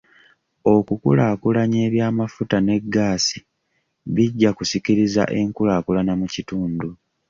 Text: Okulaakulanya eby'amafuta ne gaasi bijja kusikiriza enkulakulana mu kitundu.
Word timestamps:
Okulaakulanya 0.73 1.77
eby'amafuta 1.87 2.57
ne 2.61 2.75
gaasi 2.93 3.39
bijja 4.15 4.49
kusikiriza 4.57 5.23
enkulakulana 5.39 6.13
mu 6.19 6.27
kitundu. 6.33 6.89